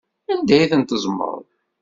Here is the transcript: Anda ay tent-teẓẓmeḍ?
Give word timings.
Anda 0.31 0.53
ay 0.57 0.69
tent-teẓẓmeḍ? 0.71 1.33